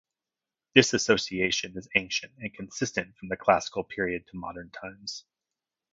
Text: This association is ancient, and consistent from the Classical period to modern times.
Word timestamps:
This 0.73 0.95
association 0.95 1.73
is 1.77 1.87
ancient, 1.93 2.33
and 2.39 2.51
consistent 2.55 3.15
from 3.17 3.27
the 3.29 3.37
Classical 3.37 3.83
period 3.83 4.25
to 4.31 4.35
modern 4.39 4.71
times. 4.71 5.25